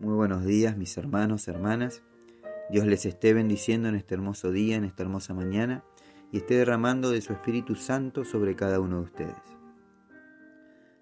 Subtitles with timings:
[0.00, 2.02] Muy buenos días mis hermanos, hermanas.
[2.70, 5.82] Dios les esté bendiciendo en este hermoso día, en esta hermosa mañana,
[6.30, 9.34] y esté derramando de su Espíritu Santo sobre cada uno de ustedes.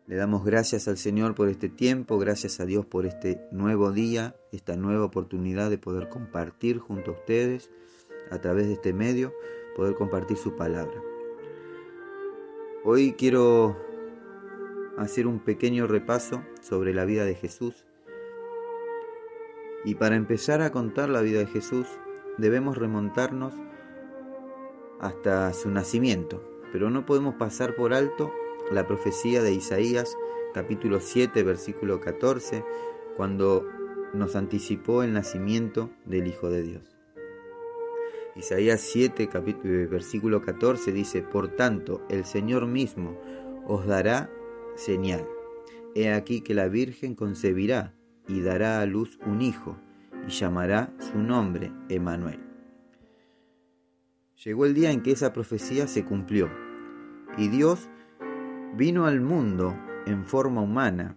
[0.06, 4.34] Le damos gracias al Señor por este tiempo, gracias a Dios por este nuevo día,
[4.51, 7.69] esta nueva oportunidad de poder compartir junto a ustedes,
[8.30, 9.34] a través de este medio,
[9.77, 11.02] poder compartir su palabra.
[12.83, 13.77] Hoy quiero
[14.97, 17.85] hacer un pequeño repaso sobre la vida de Jesús
[19.86, 21.86] y para empezar a contar la vida de Jesús
[22.38, 23.54] debemos remontarnos
[24.98, 28.32] hasta su nacimiento, pero no podemos pasar por alto
[28.72, 30.16] la profecía de Isaías
[30.52, 32.64] capítulo 7 versículo 14
[33.16, 33.64] cuando
[34.12, 36.96] nos anticipó el nacimiento del Hijo de Dios.
[38.34, 43.16] Isaías 7 capítulo, versículo 14 dice, Por tanto, el Señor mismo
[43.66, 44.30] os dará
[44.74, 45.26] señal.
[45.95, 47.95] He aquí que la Virgen concebirá
[48.29, 49.77] y dará a luz un hijo,
[50.27, 52.41] y llamará su nombre Emanuel.
[54.45, 56.51] Llegó el día en que esa profecía se cumplió,
[57.37, 57.88] y Dios
[58.74, 61.16] vino al mundo en forma humana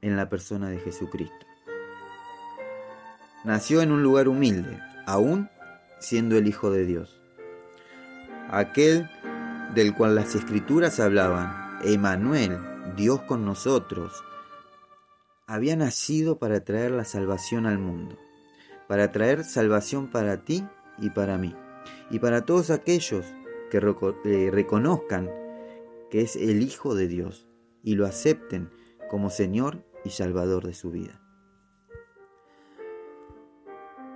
[0.00, 1.46] en la persona de Jesucristo.
[3.44, 5.48] Nació en un lugar humilde, aún
[5.98, 7.20] siendo el Hijo de Dios.
[8.50, 9.08] Aquel
[9.74, 12.58] del cual las escrituras hablaban, Emanuel,
[12.96, 14.24] Dios con nosotros,
[15.50, 18.16] había nacido para traer la salvación al mundo,
[18.86, 20.64] para traer salvación para ti
[20.96, 21.56] y para mí,
[22.08, 23.26] y para todos aquellos
[23.68, 25.28] que eh, reconozcan
[26.08, 27.48] que es el Hijo de Dios
[27.82, 28.70] y lo acepten
[29.08, 31.20] como Señor y Salvador de su vida.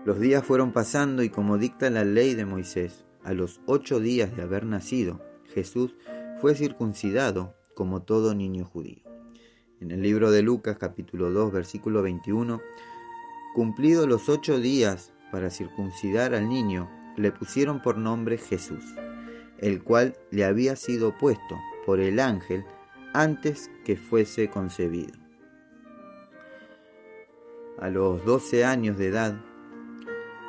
[0.04, 4.36] Los días fueron pasando y como dicta la ley de Moisés, a los ocho días
[4.36, 5.20] de haber nacido,
[5.52, 5.96] Jesús
[6.40, 9.03] fue circuncidado como todo niño judío.
[9.84, 12.62] En el libro de Lucas capítulo 2 versículo 21,
[13.54, 18.82] cumplidos los ocho días para circuncidar al niño, le pusieron por nombre Jesús,
[19.58, 22.64] el cual le había sido puesto por el ángel
[23.12, 25.12] antes que fuese concebido.
[27.78, 29.38] A los doce años de edad,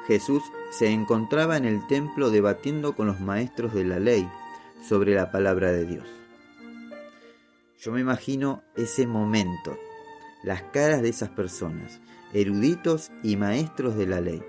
[0.07, 4.29] Jesús se encontraba en el templo debatiendo con los maestros de la ley
[4.81, 6.24] sobre la palabra de Dios.
[7.77, 9.77] Yo me imagino ese momento,
[10.43, 11.99] las caras de esas personas,
[12.33, 14.41] eruditos y maestros de la ley,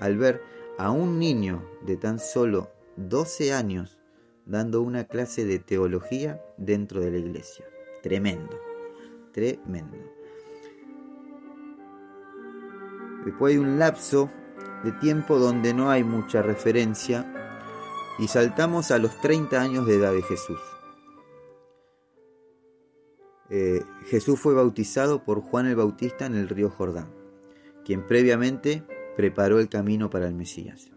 [0.00, 0.42] al ver
[0.78, 3.98] a un niño de tan solo 12 años
[4.46, 7.64] dando una clase de teología dentro de la iglesia.
[8.02, 8.58] Tremendo,
[9.32, 9.98] tremendo.
[13.24, 14.30] Después hay un lapso
[14.82, 17.30] de tiempo donde no hay mucha referencia
[18.18, 20.60] y saltamos a los 30 años de edad de Jesús.
[23.56, 27.14] Eh, Jesús fue bautizado por Juan el Bautista en el río Jordán,
[27.84, 28.82] quien previamente
[29.16, 30.90] preparó el camino para el Mesías.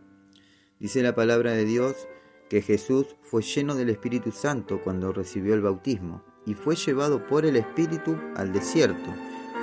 [0.80, 2.08] Dice la palabra de Dios
[2.50, 7.46] que Jesús fue lleno del Espíritu Santo cuando recibió el bautismo y fue llevado por
[7.46, 9.14] el Espíritu al desierto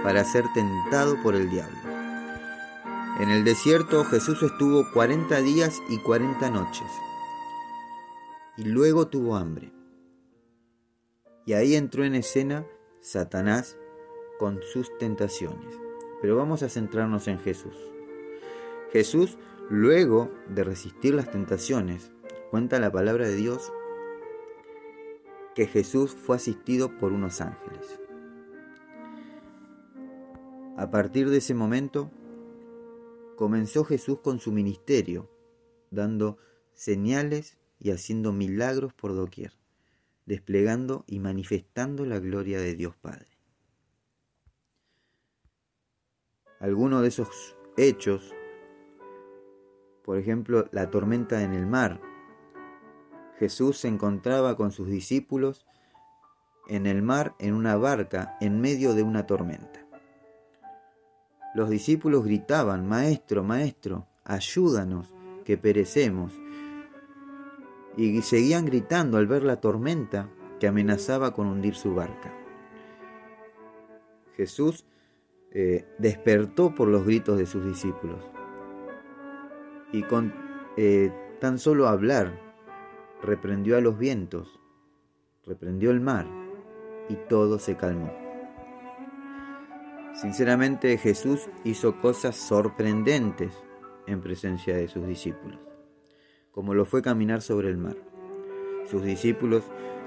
[0.04, 1.76] para ser tentado por el diablo.
[3.18, 6.86] En el desierto Jesús estuvo 40 días y 40 noches
[8.56, 9.72] y luego tuvo hambre.
[11.44, 12.64] Y ahí entró en escena
[13.04, 13.76] Satanás
[14.38, 15.78] con sus tentaciones.
[16.22, 17.76] Pero vamos a centrarnos en Jesús.
[18.92, 19.36] Jesús,
[19.68, 22.12] luego de resistir las tentaciones,
[22.50, 23.70] cuenta la palabra de Dios
[25.54, 28.00] que Jesús fue asistido por unos ángeles.
[30.78, 32.10] A partir de ese momento,
[33.36, 35.28] comenzó Jesús con su ministerio,
[35.90, 36.38] dando
[36.72, 39.52] señales y haciendo milagros por doquier
[40.26, 43.28] desplegando y manifestando la gloria de Dios Padre.
[46.60, 48.32] Algunos de esos hechos,
[50.04, 52.00] por ejemplo, la tormenta en el mar,
[53.38, 55.66] Jesús se encontraba con sus discípulos
[56.68, 59.84] en el mar en una barca en medio de una tormenta.
[61.54, 65.12] Los discípulos gritaban, Maestro, Maestro, ayúdanos,
[65.44, 66.32] que perecemos
[67.96, 72.32] y seguían gritando al ver la tormenta que amenazaba con hundir su barca.
[74.36, 74.84] Jesús
[75.52, 78.24] eh, despertó por los gritos de sus discípulos
[79.92, 80.34] y con
[80.76, 82.40] eh, tan solo hablar
[83.22, 84.60] reprendió a los vientos,
[85.46, 86.26] reprendió el mar
[87.08, 88.12] y todo se calmó.
[90.14, 93.52] Sinceramente Jesús hizo cosas sorprendentes
[94.06, 95.73] en presencia de sus discípulos
[96.54, 97.96] como lo fue caminar sobre el mar.
[98.86, 99.64] Sus discípulos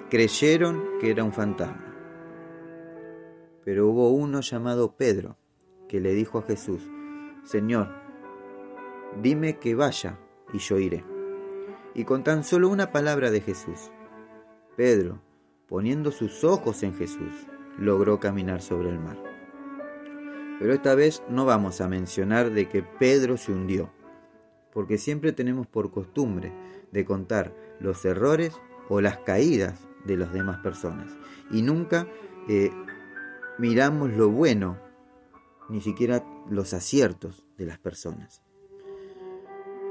[0.10, 1.94] creyeron que era un fantasma.
[3.66, 5.38] Pero hubo uno llamado Pedro,
[5.90, 6.82] que le dijo a Jesús,
[7.44, 7.90] Señor,
[9.22, 10.18] dime que vaya
[10.54, 11.04] y yo iré.
[11.94, 13.92] Y con tan solo una palabra de Jesús,
[14.78, 15.22] Pedro,
[15.68, 17.48] poniendo sus ojos en Jesús,
[17.78, 19.18] logró caminar sobre el mar.
[20.60, 23.92] Pero esta vez no vamos a mencionar de que Pedro se hundió,
[24.78, 26.54] porque siempre tenemos por costumbre
[26.92, 28.54] de contar los errores
[28.90, 31.18] o las caídas de las demás personas
[31.50, 32.08] y nunca
[32.48, 32.70] eh,
[33.58, 34.78] miramos lo bueno,
[35.68, 38.44] ni siquiera los aciertos de las personas.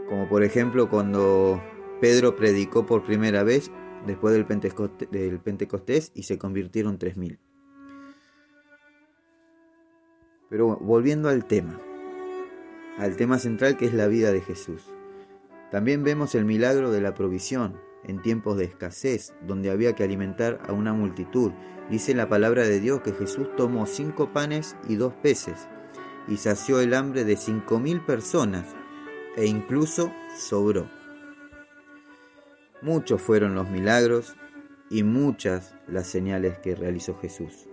[0.09, 1.61] Como por ejemplo cuando
[2.00, 3.73] Pedro predicó por primera vez
[4.06, 4.47] después del,
[5.11, 7.41] del Pentecostés y se convirtieron 3.000.
[10.49, 11.81] Pero volviendo al tema,
[12.98, 14.82] al tema central que es la vida de Jesús.
[15.70, 20.60] También vemos el milagro de la provisión en tiempos de escasez, donde había que alimentar
[20.66, 21.52] a una multitud.
[21.90, 25.69] Dice la palabra de Dios que Jesús tomó cinco panes y dos peces
[26.28, 28.75] y sació el hambre de cinco mil personas
[29.37, 30.88] e incluso sobró.
[32.82, 34.37] Muchos fueron los milagros
[34.90, 37.69] y muchas las señales que realizó Jesús.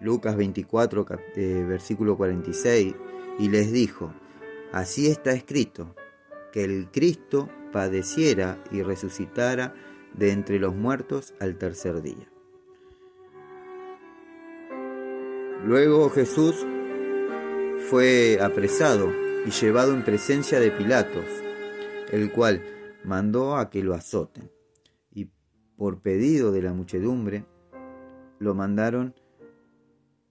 [0.00, 1.06] Lucas 24,
[1.36, 2.94] eh, versículo 46,
[3.38, 4.12] y les dijo,
[4.72, 5.94] así está escrito,
[6.52, 9.74] que el Cristo padeciera y resucitara
[10.14, 12.28] de entre los muertos al tercer día.
[15.64, 16.66] Luego Jesús
[17.90, 19.12] fue apresado
[19.46, 21.24] y llevado en presencia de Pilatos,
[22.10, 22.62] el cual
[23.04, 24.50] mandó a que lo azoten,
[25.12, 25.30] y
[25.76, 27.44] por pedido de la muchedumbre
[28.38, 29.14] lo mandaron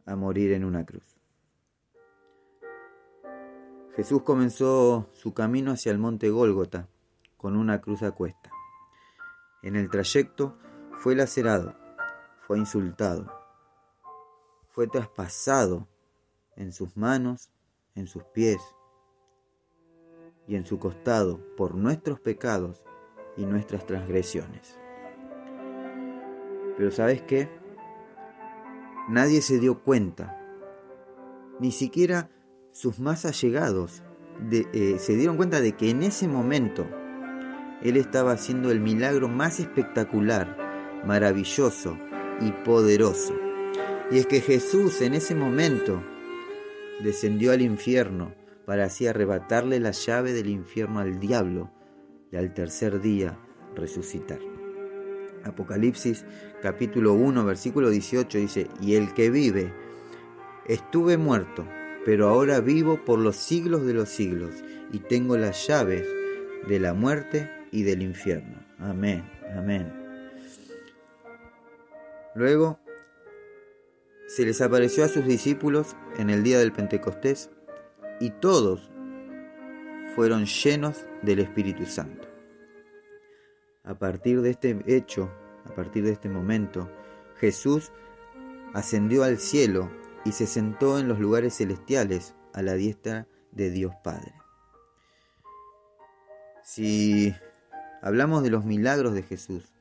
[0.06, 1.17] a morir en una cruz.
[3.98, 6.88] Jesús comenzó su camino hacia el monte Gólgota
[7.36, 8.52] con una cruz a cuesta.
[9.64, 10.56] En el trayecto
[11.00, 11.76] fue lacerado,
[12.46, 13.34] fue insultado,
[14.70, 15.88] fue traspasado
[16.56, 17.50] en sus manos,
[17.96, 18.62] en sus pies
[20.48, 22.84] y en su costado por nuestros pecados
[23.36, 24.78] y nuestras transgresiones.
[26.78, 27.50] Pero ¿sabes qué?
[29.10, 30.40] Nadie se dio cuenta,
[31.60, 32.30] ni siquiera
[32.78, 34.04] sus más allegados
[34.52, 36.88] eh, se dieron cuenta de que en ese momento
[37.82, 41.98] él estaba haciendo el milagro más espectacular, maravilloso
[42.40, 43.34] y poderoso.
[44.12, 46.04] Y es que Jesús en ese momento
[47.04, 48.36] descendió al infierno
[48.68, 51.72] para así arrebatarle la llave del infierno al diablo
[52.32, 53.40] y al tercer día
[53.76, 54.40] resucitar.
[55.44, 56.26] Apocalipsis
[56.62, 59.74] capítulo 1 versículo 18 dice, y el que vive,
[60.68, 61.66] estuve muerto,
[62.08, 64.64] pero ahora vivo por los siglos de los siglos
[64.94, 66.08] y tengo las llaves
[66.66, 68.64] de la muerte y del infierno.
[68.80, 69.92] Amén, amén.
[72.34, 72.80] Luego
[74.26, 77.50] se les apareció a sus discípulos en el día del Pentecostés
[78.22, 78.90] y todos
[80.16, 82.26] fueron llenos del Espíritu Santo.
[83.84, 85.30] A partir de este hecho,
[85.66, 86.90] a partir de este momento,
[87.36, 87.92] Jesús
[88.74, 89.92] ascendió al cielo
[90.28, 94.34] y se sentó en los lugares celestiales a la diestra de Dios Padre.
[96.64, 97.34] Si
[98.02, 99.72] hablamos de los milagros de Jesús,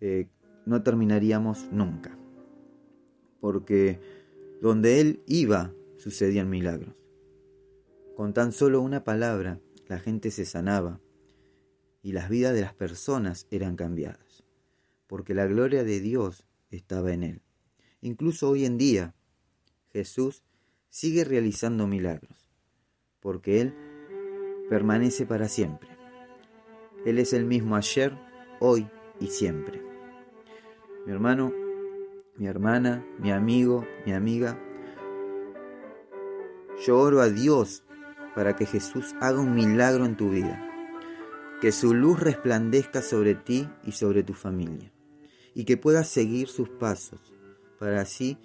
[0.00, 0.26] eh,
[0.66, 2.18] no terminaríamos nunca,
[3.40, 4.00] porque
[4.60, 6.96] donde Él iba sucedían milagros.
[8.16, 11.00] Con tan solo una palabra la gente se sanaba
[12.02, 14.42] y las vidas de las personas eran cambiadas,
[15.06, 17.47] porque la gloria de Dios estaba en él.
[18.00, 19.14] Incluso hoy en día
[19.92, 20.42] Jesús
[20.88, 22.48] sigue realizando milagros,
[23.20, 23.74] porque Él
[24.68, 25.88] permanece para siempre.
[27.04, 28.16] Él es el mismo ayer,
[28.60, 28.88] hoy
[29.20, 29.82] y siempre.
[31.06, 31.52] Mi hermano,
[32.36, 34.58] mi hermana, mi amigo, mi amiga,
[36.86, 37.82] yo oro a Dios
[38.34, 40.64] para que Jesús haga un milagro en tu vida,
[41.60, 44.92] que su luz resplandezca sobre ti y sobre tu familia,
[45.54, 47.34] y que puedas seguir sus pasos,
[47.78, 48.38] para así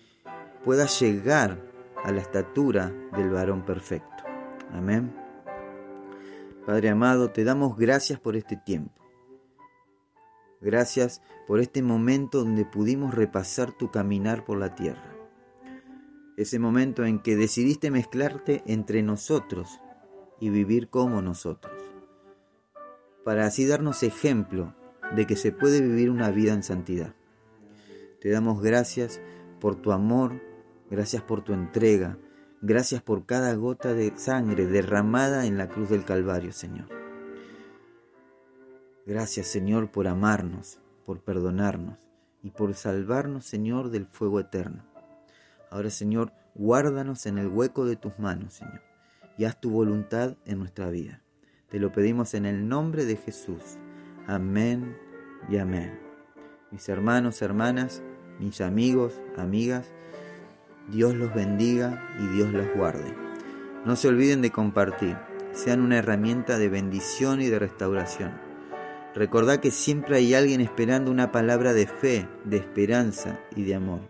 [0.64, 1.60] puedas llegar
[2.04, 4.24] a la estatura del varón perfecto.
[4.72, 5.16] Amén.
[6.66, 9.02] Padre amado, te damos gracias por este tiempo.
[10.62, 15.14] Gracias por este momento donde pudimos repasar tu caminar por la tierra
[16.38, 19.80] ese momento en que decidiste mezclarte entre nosotros
[20.40, 21.74] y vivir como nosotros,
[23.24, 24.74] para así darnos ejemplo
[25.16, 27.14] de que se puede vivir una vida en santidad.
[28.24, 29.20] Te damos gracias
[29.60, 30.42] por tu amor,
[30.90, 32.18] gracias por tu entrega,
[32.62, 36.88] gracias por cada gota de sangre derramada en la cruz del Calvario, Señor.
[39.06, 41.98] Gracias, Señor, por amarnos, por perdonarnos
[42.42, 44.86] y por salvarnos, Señor, del fuego eterno.
[45.70, 48.84] Ahora, Señor, guárdanos en el hueco de tus manos, Señor,
[49.38, 51.22] y haz tu voluntad en nuestra vida.
[51.68, 53.78] Te lo pedimos en el nombre de Jesús.
[54.28, 54.96] Amén
[55.50, 56.00] y amén.
[56.72, 58.02] Mis hermanos, hermanas,
[58.40, 59.92] mis amigos, amigas,
[60.90, 63.14] Dios los bendiga y Dios los guarde.
[63.86, 65.18] No se olviden de compartir,
[65.54, 68.32] sean una herramienta de bendición y de restauración.
[69.16, 74.02] Recordad que siempre hay alguien esperando una palabra de fe, de esperanza y de amor.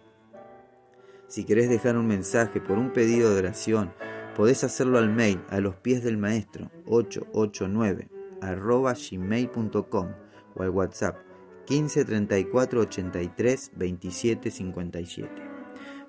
[1.28, 3.92] Si querés dejar un mensaje por un pedido de oración,
[4.36, 8.10] podés hacerlo al mail a los pies del maestro 889
[8.42, 10.08] arroba gmail.com
[10.56, 11.18] o al WhatsApp
[11.66, 15.32] 15 34 83 27 57.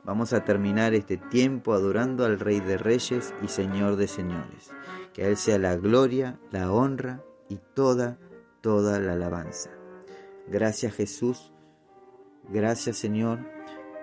[0.05, 4.71] Vamos a terminar este tiempo adorando al Rey de Reyes y Señor de Señores.
[5.13, 8.19] Que a Él sea la gloria, la honra y toda,
[8.61, 9.71] toda la alabanza.
[10.49, 11.53] Gracias Jesús,
[12.51, 13.39] gracias Señor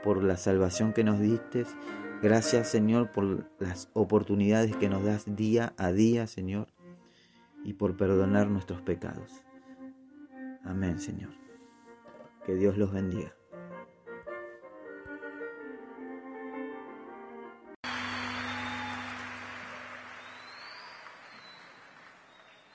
[0.04, 1.66] por la salvación que nos diste.
[2.24, 6.68] Gracias Señor por las oportunidades que nos das día a día, Señor,
[7.64, 9.44] y por perdonar nuestros pecados.
[10.64, 11.41] Amén, Señor.
[12.46, 13.34] Que Dios los bendiga.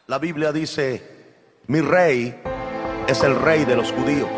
[0.08, 1.02] La Biblia dice,
[1.66, 2.40] mi rey
[3.08, 4.30] es el rey de los judíos,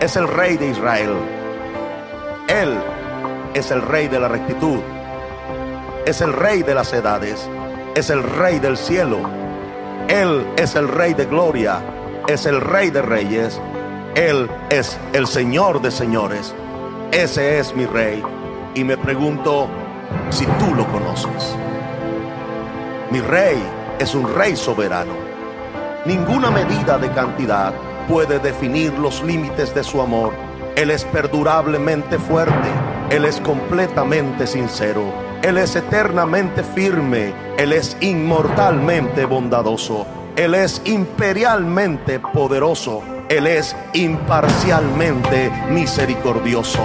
[0.00, 1.12] es el rey de Israel.
[2.48, 2.76] Él
[3.54, 4.80] es el rey de la rectitud,
[6.06, 7.48] es el rey de las edades,
[7.94, 9.20] es el rey del cielo.
[10.08, 11.80] Él es el rey de gloria,
[12.28, 13.60] es el rey de reyes,
[14.14, 16.54] Él es el Señor de señores.
[17.12, 18.22] Ese es mi rey.
[18.74, 19.68] Y me pregunto
[20.30, 21.56] si tú lo conoces.
[23.10, 23.60] Mi rey
[23.98, 25.12] es un rey soberano.
[26.06, 27.74] Ninguna medida de cantidad
[28.08, 30.32] puede definir los límites de su amor.
[30.76, 32.68] Él es perdurablemente fuerte,
[33.10, 35.02] Él es completamente sincero,
[35.42, 45.50] Él es eternamente firme, Él es inmortalmente bondadoso, Él es imperialmente poderoso, Él es imparcialmente
[45.70, 46.80] misericordioso.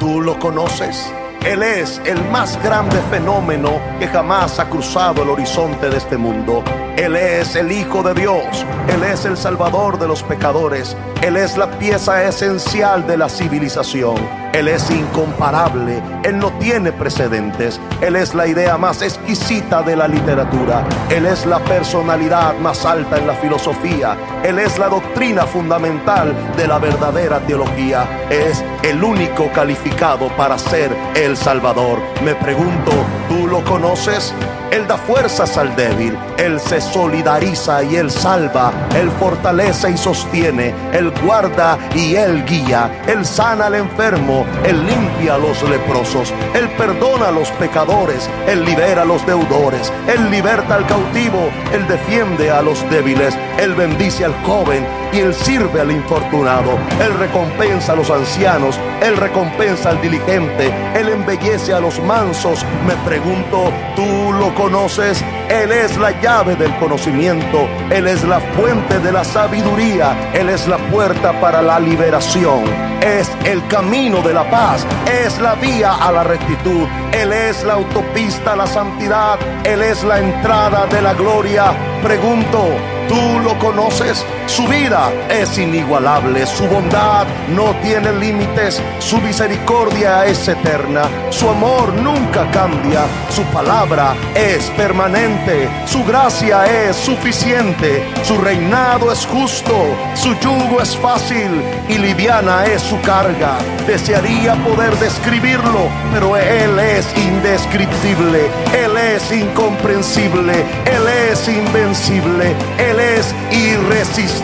[0.00, 1.12] ¿Tú lo conoces?
[1.44, 6.62] Él es el más grande fenómeno que jamás ha cruzado el horizonte de este mundo.
[6.96, 8.64] Él es el Hijo de Dios.
[8.88, 10.96] Él es el Salvador de los pecadores.
[11.20, 14.41] Él es la pieza esencial de la civilización.
[14.52, 16.02] Él es incomparable.
[16.24, 17.80] Él no tiene precedentes.
[18.02, 20.86] Él es la idea más exquisita de la literatura.
[21.08, 24.16] Él es la personalidad más alta en la filosofía.
[24.44, 28.06] Él es la doctrina fundamental de la verdadera teología.
[28.28, 31.98] Es el único calificado para ser el Salvador.
[32.22, 32.92] Me pregunto,
[33.28, 34.34] ¿tú lo conoces?
[34.72, 40.74] Él da fuerzas al débil, Él se solidariza y Él salva, Él fortalece y sostiene,
[40.94, 46.70] Él guarda y Él guía, Él sana al enfermo, Él limpia a los leprosos, Él
[46.78, 52.50] perdona a los pecadores, Él libera a los deudores, Él liberta al cautivo, Él defiende
[52.50, 57.96] a los débiles, Él bendice al joven y Él sirve al infortunado, Él recompensa a
[57.96, 62.64] los ancianos, Él recompensa al diligente, Él embellece a los mansos.
[62.86, 64.02] Me pregunto, ¿tú
[64.42, 65.24] lo conoces?
[65.48, 70.66] Él es la llave del conocimiento, Él es la fuente de la sabiduría, Él es
[70.66, 72.64] la puerta para la liberación,
[73.00, 77.74] es el camino de la paz, es la vía a la rectitud, Él es la
[77.74, 81.72] autopista a la santidad, Él es la entrada de la gloria.
[82.02, 82.66] Pregunto,
[83.08, 84.24] ¿Tú lo conoces?
[84.46, 91.92] Su vida es inigualable, su bondad no tiene límites, su misericordia es eterna, su amor
[91.94, 99.72] nunca cambia, su palabra es permanente, su gracia es suficiente, su reinado es justo,
[100.14, 103.58] su yugo es fácil y liviana es su carga.
[103.86, 113.34] Desearía poder describirlo, pero Él es indescriptible, Él es incomprensible, Él es invencible, Él es
[113.50, 114.41] irresistible.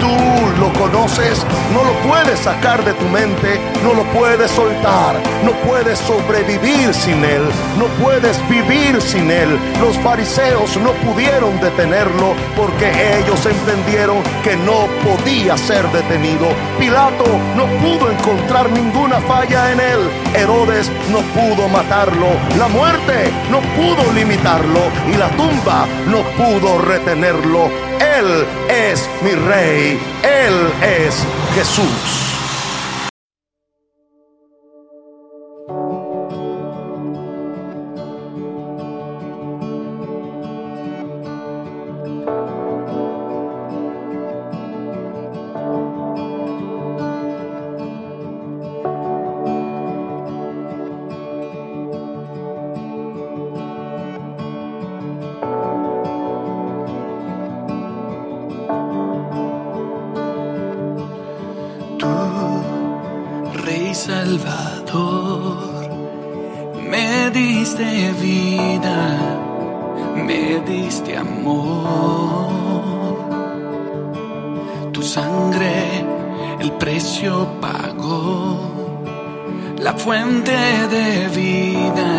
[0.00, 5.52] Tú lo conoces, no lo puedes sacar de tu mente, no lo puedes soltar, no
[5.68, 7.42] puedes sobrevivir sin Él,
[7.78, 9.58] no puedes vivir sin Él.
[9.80, 16.48] Los fariseos no pudieron detenerlo porque ellos entendieron que no podía ser detenido.
[16.78, 17.24] Pilato
[17.56, 20.00] no pudo encontrar ninguna falla en Él.
[20.34, 22.28] Herodes no pudo matarlo.
[22.58, 24.80] La muerte no pudo limitarlo
[25.12, 27.89] y la tumba no pudo retenerlo.
[28.00, 31.22] Él es mi rey, Él es
[31.54, 32.29] Jesús.
[77.10, 77.48] Precio
[79.78, 80.56] la fuente
[80.96, 82.12] de vida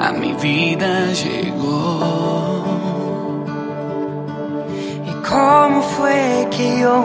[0.00, 2.64] a mi vida llegó.
[5.06, 7.04] ¿Y cómo fue que yo,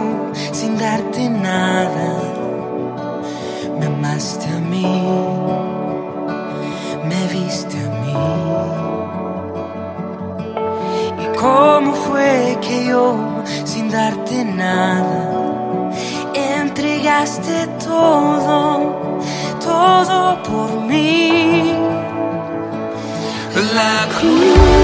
[0.50, 2.08] sin darte nada,
[3.78, 5.02] me amaste a mí,
[7.08, 8.16] me viste a mí.
[11.22, 13.16] ¿Y cómo fue que yo,
[13.64, 15.05] sin darte nada,
[17.26, 19.20] entregaste todo,
[19.60, 21.72] todo por mí?
[23.74, 24.75] La cruz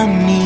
[0.00, 0.39] camino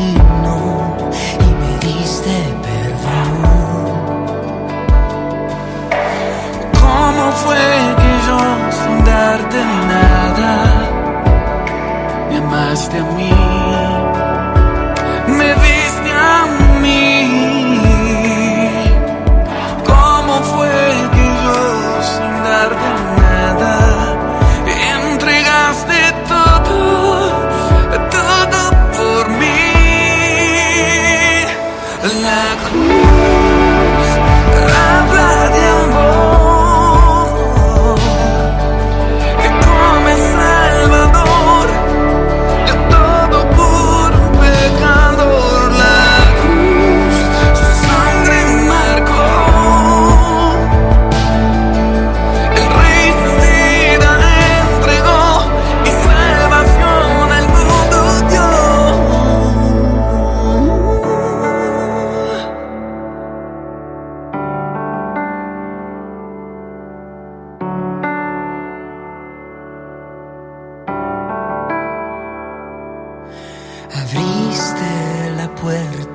[32.13, 33.04] like
[75.65, 76.14] puerta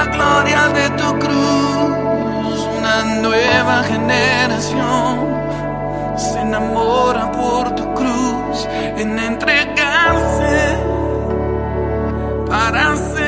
[0.00, 2.58] la gloria de tu cruz.
[2.78, 5.12] Una nueva generación
[6.16, 8.56] se enamora por tu cruz
[9.02, 10.56] en entregarse
[12.48, 13.19] para ser.